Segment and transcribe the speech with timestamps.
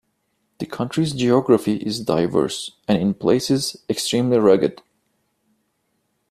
[0.57, 4.81] The country's geography is diverse and, in places, extremely rugged.